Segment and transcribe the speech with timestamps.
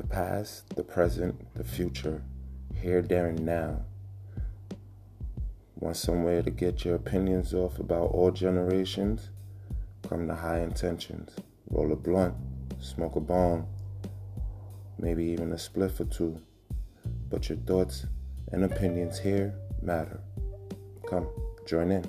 [0.00, 2.22] the past, the present, the future,
[2.80, 3.80] here, there, and now.
[5.80, 9.30] Want somewhere to get your opinions off about all generations?
[10.08, 11.34] Come to High Intentions.
[11.68, 12.34] Roll a blunt,
[12.80, 13.66] smoke a bong,
[15.00, 16.40] maybe even a spliff or two.
[17.28, 18.06] But your thoughts
[18.52, 19.52] and opinions here
[19.82, 20.20] matter.
[21.08, 21.26] Come,
[21.66, 22.08] join in.